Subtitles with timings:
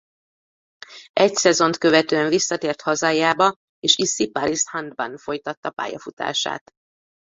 [1.13, 6.61] Egy szezont követően visszatért hazájába és a Issy-Paris Handban folytatta pályafutását.